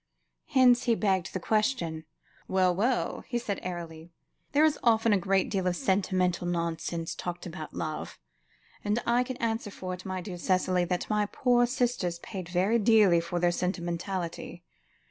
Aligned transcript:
Hence, 0.47 0.85
he 0.85 0.95
begged 0.95 1.31
the 1.31 1.39
question. 1.39 2.05
"Well, 2.47 2.73
well," 2.73 3.23
he 3.27 3.37
said 3.37 3.59
airily; 3.61 4.09
"there 4.51 4.65
is 4.65 4.79
often 4.83 5.13
a 5.13 5.17
great 5.19 5.47
deal 5.51 5.67
of 5.67 5.75
sentimental 5.75 6.47
nonsense 6.47 7.13
talked 7.13 7.45
about 7.45 7.75
love, 7.75 8.17
and 8.83 8.97
I 9.05 9.21
can 9.23 9.37
answer 9.37 9.69
for 9.69 9.93
it, 9.93 10.03
my 10.03 10.19
dear 10.19 10.39
Cicely, 10.39 10.85
that 10.85 11.07
my 11.11 11.27
poor 11.27 11.67
sisters 11.67 12.17
paid 12.17 12.49
very 12.49 12.79
dearly 12.79 13.19
for 13.21 13.39
their 13.39 13.51
sentimentality. 13.51 14.63